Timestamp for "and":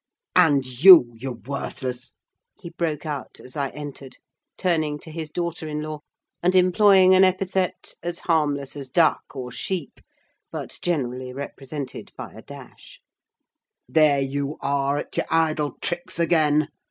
0.35-0.65, 6.41-6.55